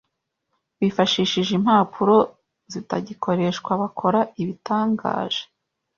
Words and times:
bifashishije 0.79 1.51
impapuro 1.59 2.15
zitagikoreshwa 2.71 3.71
bakora 3.81 4.19
ibitangaje 4.41 5.43